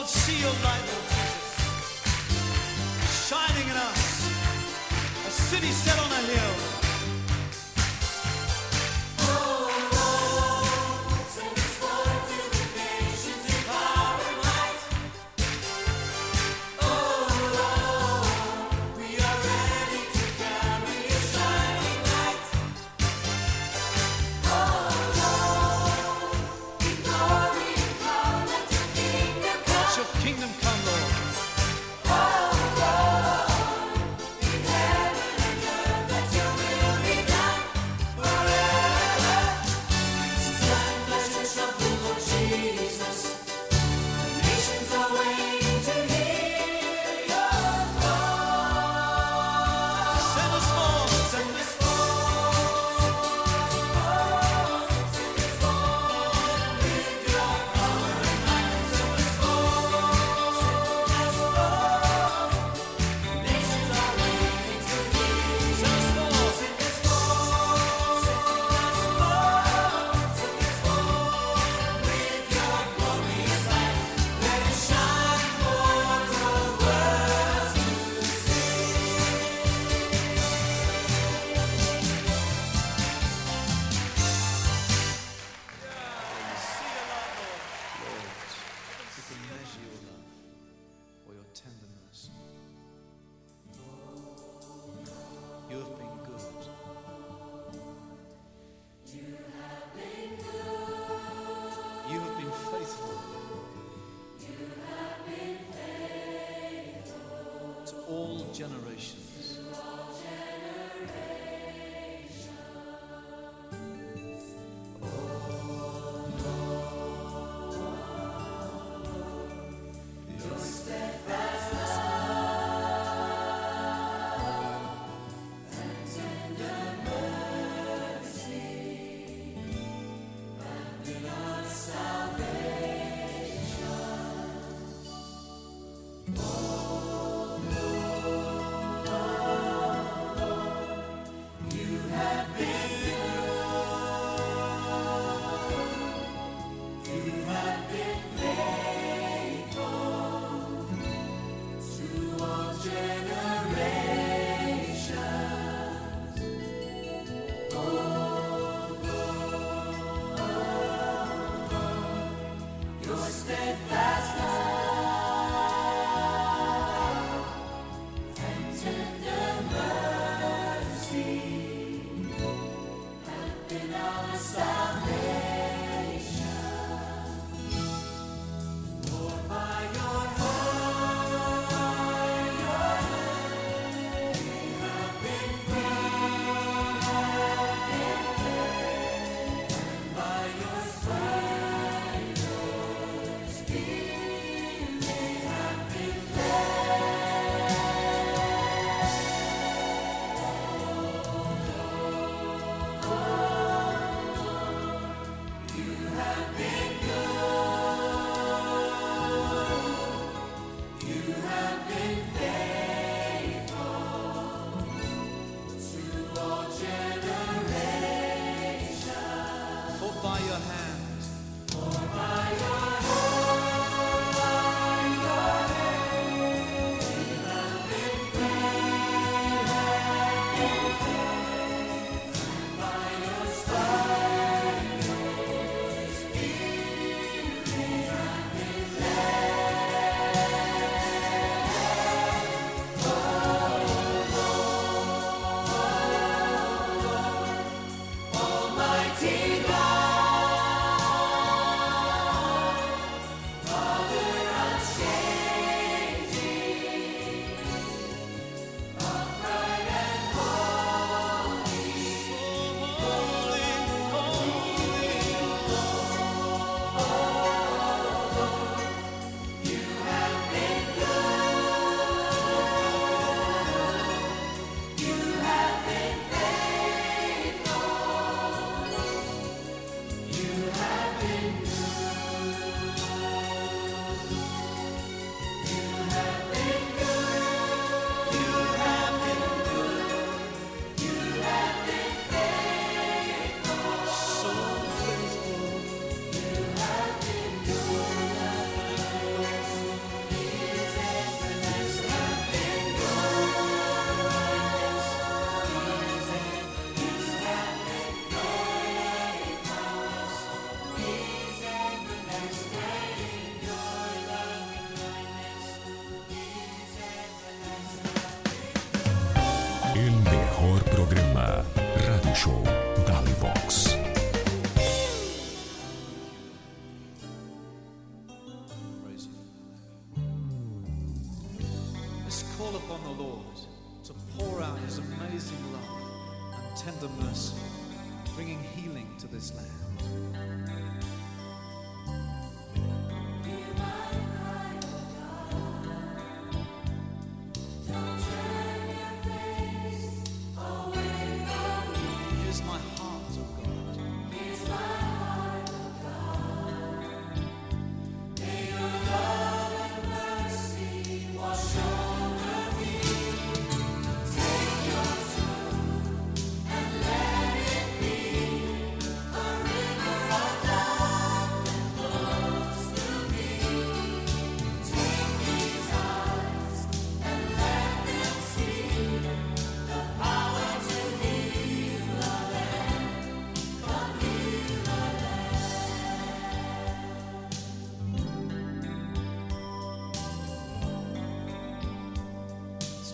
don't 0.00 0.08
see 0.08 0.40
your 0.40 0.56
light, 0.64 0.84
Lord 0.88 1.04
Jesus, 1.12 1.60
shining 3.28 3.68
in 3.68 3.76
us, 3.76 4.30
a 5.26 5.30
city 5.30 5.72
set 5.72 5.98
on 5.98 6.10
a 6.10 6.22
hill. 6.32 6.69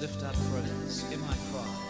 lift 0.07 0.23
up 0.23 0.37
fragrance 0.37 1.13
in 1.13 1.21
my 1.21 1.35
cry. 1.51 1.86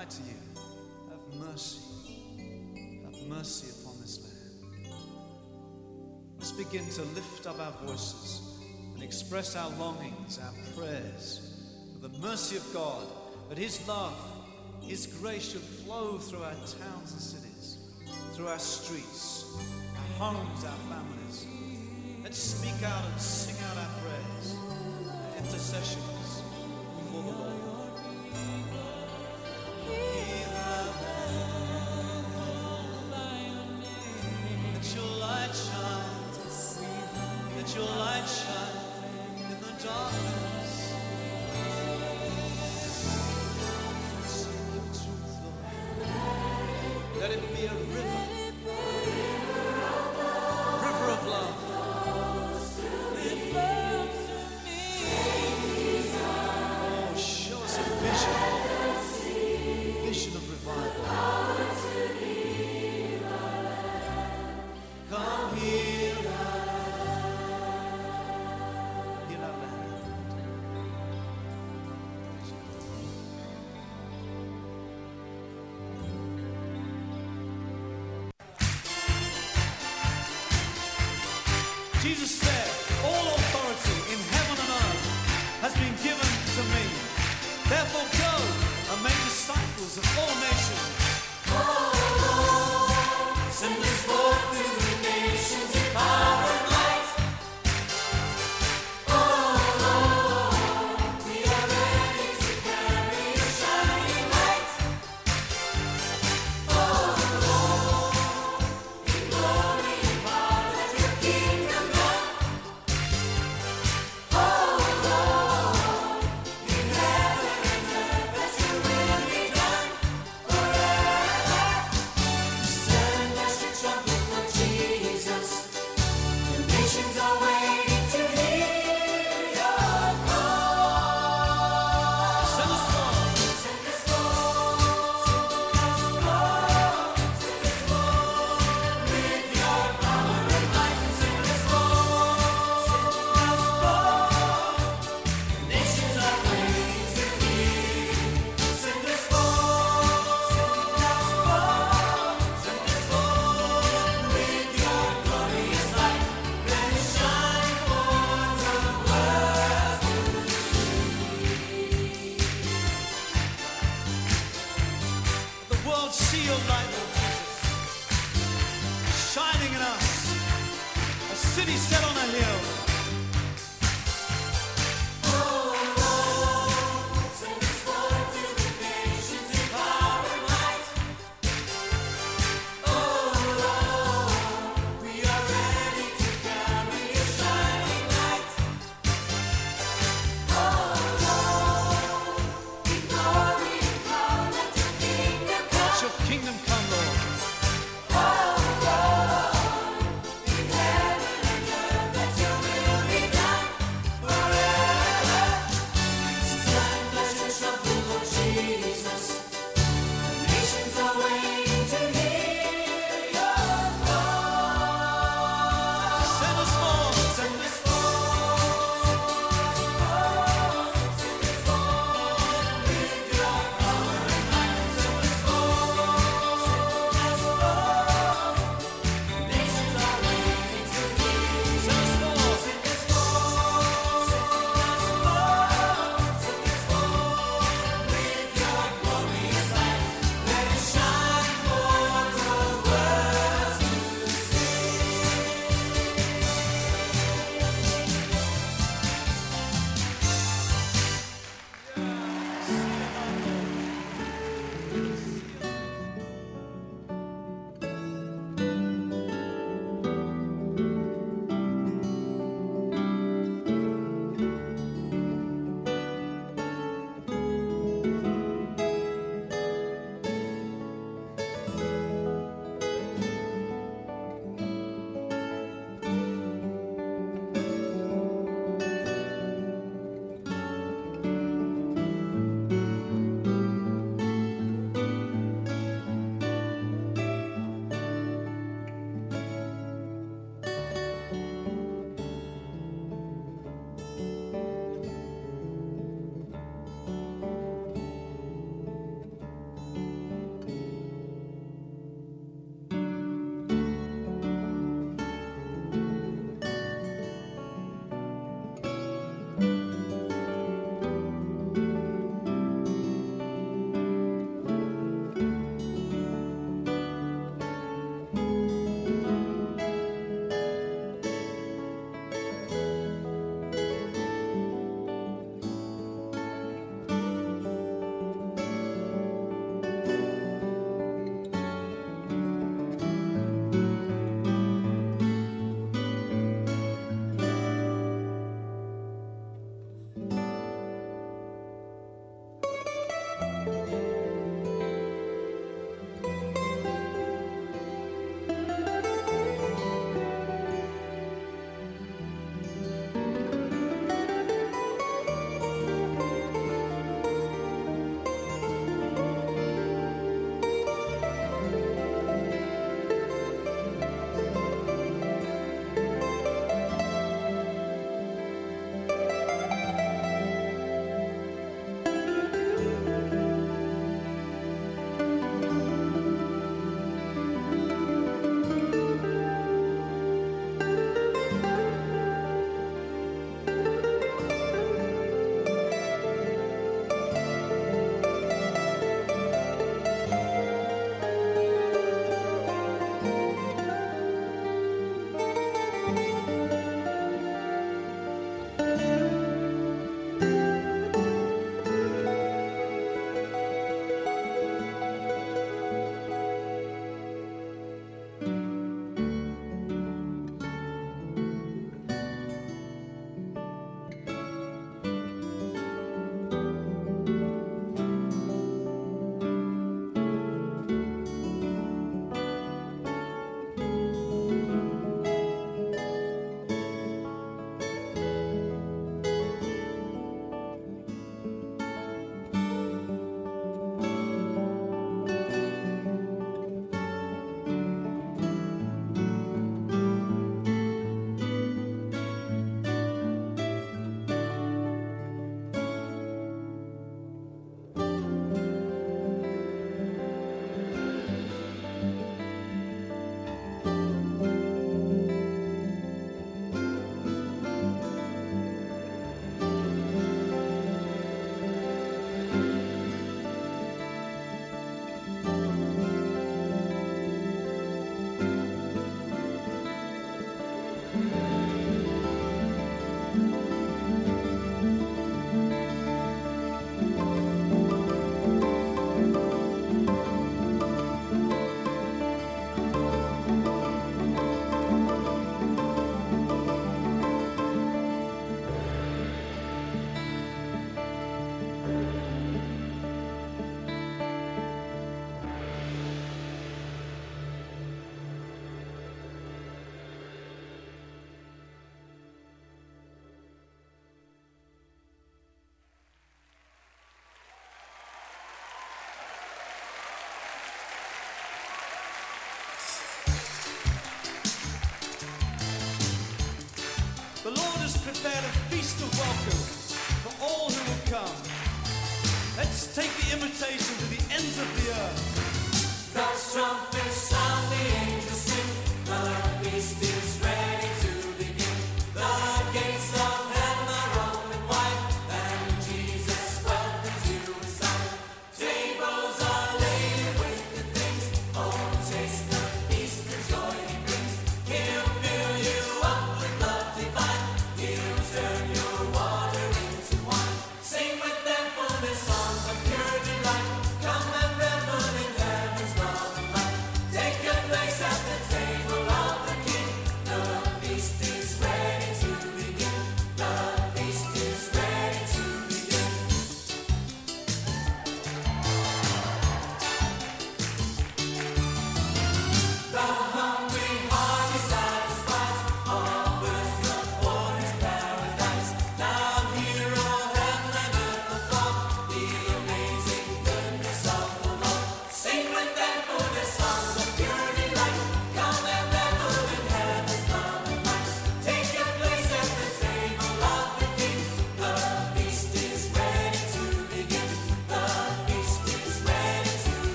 cry 0.00 0.08
to 0.08 0.22
you, 0.22 0.62
Have 1.10 1.48
mercy. 1.48 1.80
Have 3.04 3.28
mercy 3.28 3.68
upon 3.80 4.00
this 4.00 4.18
land. 4.22 4.94
Let's 6.38 6.52
begin 6.52 6.88
to 6.90 7.02
lift 7.14 7.46
up 7.46 7.60
our 7.60 7.72
voices 7.86 8.40
and 8.94 9.02
express 9.02 9.56
our 9.56 9.68
longings, 9.78 10.38
our 10.38 10.52
prayers 10.74 11.64
for 11.92 12.08
the 12.08 12.18
mercy 12.18 12.56
of 12.56 12.66
God, 12.72 13.02
that 13.50 13.58
His 13.58 13.86
love, 13.86 14.16
His 14.80 15.06
grace 15.06 15.52
should 15.52 15.60
flow 15.60 16.16
through 16.18 16.44
our 16.44 16.54
towns 16.54 17.12
and 17.12 17.20
cities, 17.20 17.78
through 18.32 18.48
our 18.48 18.58
streets, 18.58 19.44
our 19.96 20.32
homes, 20.32 20.64
our 20.64 20.78
families. 20.88 21.46
Let's 22.22 22.38
speak 22.38 22.82
out 22.84 23.04
and 23.04 23.20
sing 23.20 23.56
out 23.68 23.76
our 23.76 24.00
prayers, 24.00 24.54
our 25.08 25.44
intercession. 25.44 26.09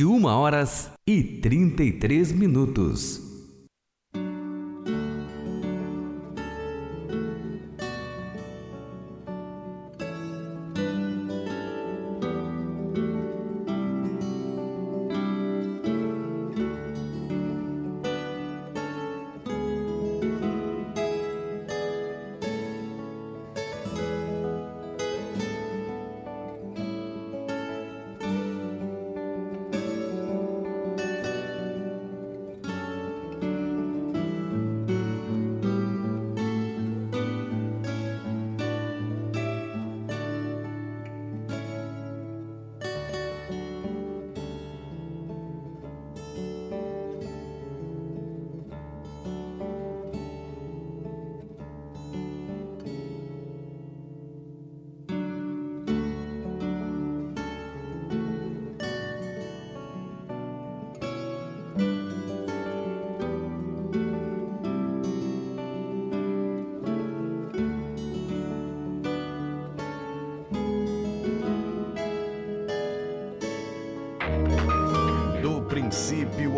21 0.00 0.24
horas 0.24 0.90
e 1.06 1.22
33 1.22 2.32
minutos. 2.32 3.19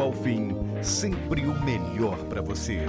Ao 0.02 0.12
fim, 0.12 0.50
sempre 0.82 1.46
o 1.46 1.64
melhor 1.64 2.18
para 2.24 2.42
você. 2.42 2.80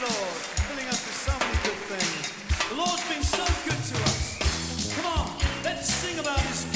Lord, 0.00 0.12
filling 0.64 0.88
us 0.88 1.04
with 1.04 1.18
so 1.28 1.32
many 1.36 1.60
good 1.60 1.80
things. 1.92 2.32
The 2.70 2.74
Lord's 2.74 3.04
been 3.06 3.22
so 3.22 3.44
good 3.68 3.76
to 3.76 3.96
us. 4.08 4.96
Come 4.96 5.06
on, 5.12 5.28
let's 5.62 5.92
sing 5.92 6.18
about 6.18 6.40
His 6.40 6.69